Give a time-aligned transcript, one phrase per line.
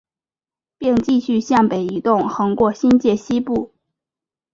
[0.79, 3.71] 并继续向北移动横过新界西部。